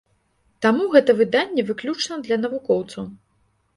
Таму 0.65 0.87
гэта 0.95 1.15
выданне 1.21 1.65
выключна 1.69 2.19
для 2.29 2.37
навукоўцаў. 2.43 3.03